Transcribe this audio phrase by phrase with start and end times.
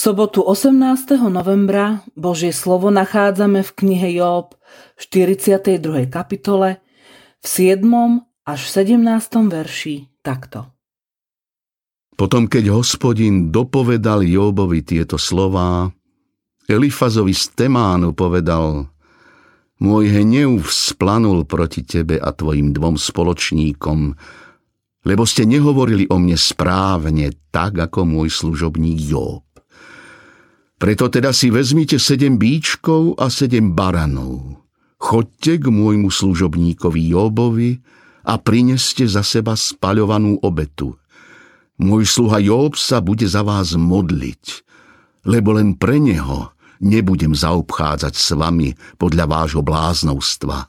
[0.00, 1.28] Sobotu 18.
[1.28, 4.56] novembra Božie slovo nachádzame v knihe Job
[4.96, 6.08] v 42.
[6.08, 6.80] kapitole
[7.36, 7.84] v 7.
[8.48, 8.96] až 17.
[9.52, 10.72] verši takto.
[12.16, 15.92] Potom, keď hospodin dopovedal Jobovi tieto slová,
[16.64, 18.88] Elifazovi z Temánu povedal,
[19.84, 24.16] môj hnev vzplanul proti tebe a tvojim dvom spoločníkom,
[25.04, 29.44] lebo ste nehovorili o mne správne, tak ako môj služobník Job.
[30.80, 34.64] Preto teda si vezmite sedem bíčkov a sedem baranov.
[34.96, 37.76] Chodte k môjmu služobníkovi Jobovi
[38.24, 40.96] a prineste za seba spaľovanú obetu.
[41.76, 44.44] Môj sluha Job sa bude za vás modliť,
[45.28, 50.64] lebo len pre neho nebudem zaobchádzať s vami podľa vášho bláznovstva,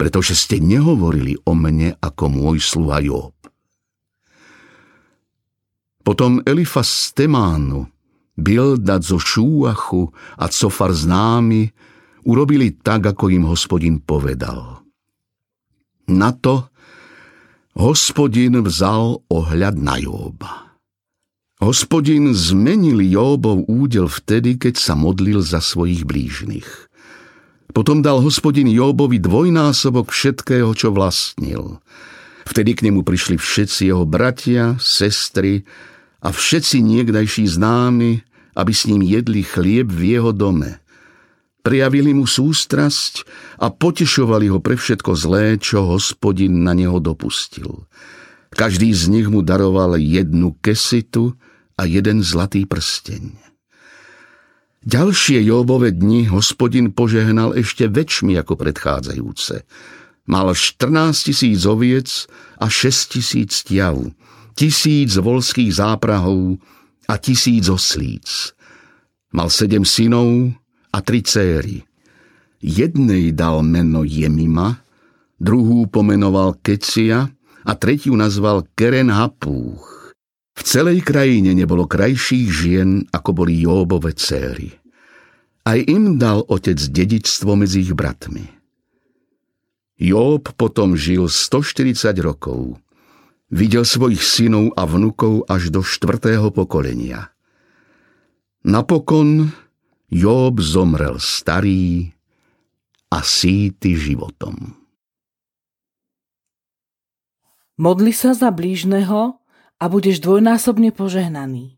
[0.00, 3.36] pretože ste nehovorili o mne ako môj sluha Job.
[6.04, 7.93] Potom Elifas z Temánu,
[8.34, 11.62] Bildad zo Šúachu a Cofar z námi
[12.26, 14.82] urobili tak, ako im hospodin povedal.
[16.10, 16.68] Na to
[17.78, 20.76] hospodin vzal ohľad na Jóba.
[21.62, 26.90] Hospodin zmenil Jóbov údel vtedy, keď sa modlil za svojich blížnych.
[27.72, 31.82] Potom dal hospodin Jóbovi dvojnásobok všetkého, čo vlastnil.
[32.44, 35.64] Vtedy k nemu prišli všetci jeho bratia, sestry
[36.24, 38.24] a všetci niekdajší známi,
[38.56, 40.80] aby s ním jedli chlieb v jeho dome.
[41.60, 43.24] Prijavili mu sústrasť
[43.60, 47.84] a potešovali ho pre všetko zlé, čo hospodin na neho dopustil.
[48.52, 51.36] Každý z nich mu daroval jednu kesitu
[51.76, 53.36] a jeden zlatý prsteň.
[54.84, 59.64] Ďalšie Jobove dni hospodin požehnal ešte väčšmi ako predchádzajúce.
[60.28, 62.28] Mal 14 tisíc oviec
[62.60, 63.96] a 6 tisíc tiav,
[64.54, 66.56] tisíc volských záprahov
[67.10, 68.54] a tisíc oslíc.
[69.34, 70.54] Mal sedem synov
[70.94, 71.82] a tri céry.
[72.62, 74.80] Jednej dal meno Jemima,
[75.36, 77.28] druhú pomenoval Kecia
[77.66, 80.14] a tretiu nazval Keren Hapúch.
[80.54, 84.70] V celej krajine nebolo krajších žien, ako boli Jóbove céry.
[85.66, 88.46] Aj im dal otec dedičstvo medzi ich bratmi.
[89.98, 92.78] Job potom žil 140 rokov
[93.52, 97.32] Videl svojich synov a vnukov až do štvrtého pokolenia.
[98.64, 99.52] Napokon
[100.08, 102.14] Job zomrel starý
[103.12, 104.78] a síty životom.
[107.76, 109.42] Modli sa za blížneho
[109.76, 111.76] a budeš dvojnásobne požehnaný.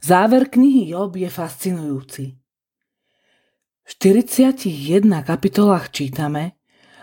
[0.00, 2.40] Záver knihy Job je fascinujúci.
[3.84, 4.66] V 41
[5.22, 6.56] kapitolách čítame,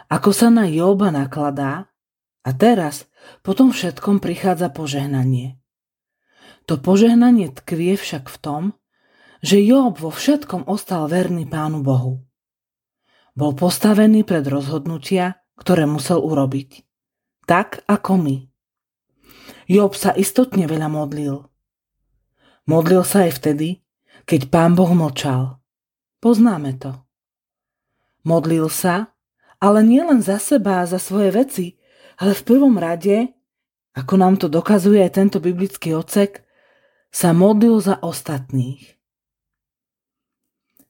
[0.09, 1.91] ako sa na Joba nakladá
[2.47, 3.11] a teraz
[3.43, 5.59] po tom všetkom prichádza požehnanie.
[6.63, 8.63] To požehnanie tkvie však v tom,
[9.43, 12.23] že Job vo všetkom ostal verný Pánu Bohu.
[13.35, 16.87] Bol postavený pred rozhodnutia, ktoré musel urobiť.
[17.43, 18.37] Tak ako my.
[19.67, 21.43] Job sa istotne veľa modlil.
[22.67, 23.83] Modlil sa aj vtedy,
[24.23, 25.59] keď Pán Boh mlčal.
[26.23, 26.95] Poznáme to.
[28.27, 29.15] Modlil sa,
[29.61, 31.65] ale nielen za seba a za svoje veci,
[32.17, 33.29] ale v prvom rade,
[33.93, 36.41] ako nám to dokazuje aj tento biblický ocek,
[37.13, 38.97] sa modlil za ostatných.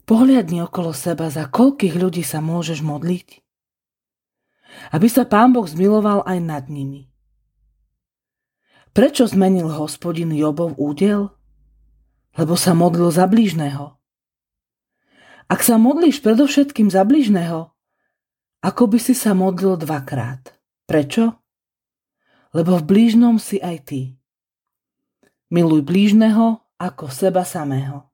[0.07, 3.43] Pohľadni okolo seba, za koľkých ľudí sa môžeš modliť.
[4.95, 7.11] Aby sa Pán Boh zmiloval aj nad nimi.
[8.95, 11.31] Prečo zmenil hospodin Jobov údel?
[12.39, 13.99] Lebo sa modlil za blížneho.
[15.47, 17.71] Ak sa modlíš predovšetkým za blížneho,
[18.63, 20.51] ako by si sa modlil dvakrát–
[20.87, 21.43] Prečo?
[22.55, 24.01] Lebo v blížnom si aj ty.
[25.51, 28.07] Miluj blížneho ako seba samého.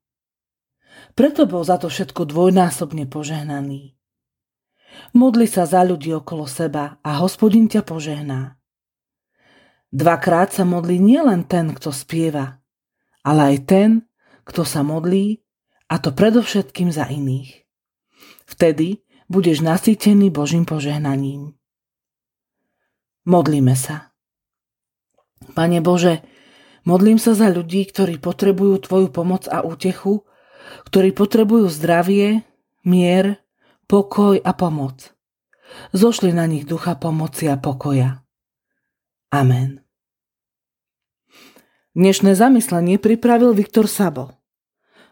[1.14, 3.94] Preto bol za to všetko dvojnásobne požehnaný.
[5.14, 8.58] Modli sa za ľudí okolo seba a hospodin ťa požehná.
[9.94, 12.58] Dvakrát sa modlí nielen ten, kto spieva,
[13.22, 13.90] ale aj ten,
[14.42, 15.46] kto sa modlí,
[15.94, 17.70] a to predovšetkým za iných.
[18.50, 21.54] Vtedy budeš nasýtený Božím požehnaním.
[23.24, 24.12] Modlíme sa.
[25.56, 26.24] Pane Bože,
[26.84, 30.28] modlím sa za ľudí, ktorí potrebujú Tvoju pomoc a útechu,
[30.88, 32.44] ktorí potrebujú zdravie,
[32.84, 33.44] mier,
[33.88, 35.12] pokoj a pomoc.
[35.96, 38.24] Zošli na nich ducha pomoci a pokoja.
[39.34, 39.82] Amen.
[41.98, 44.34] Dnešné zamyslenie pripravil Viktor Sabo.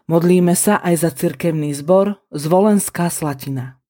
[0.06, 3.81] Modlíme sa aj za cirkevný zbor Zvolenská Slatina.